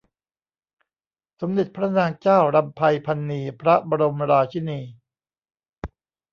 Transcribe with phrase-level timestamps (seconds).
[1.41, 4.79] สมเด็จพระนางเจ้ารำไพพรรณีพระบรมราชินี